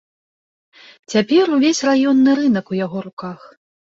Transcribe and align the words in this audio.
Цяпер 1.13 1.45
увесь 1.57 1.83
раённы 1.89 2.31
рынак 2.39 2.65
у 2.75 2.79
яго 2.85 2.97
руках. 3.09 3.41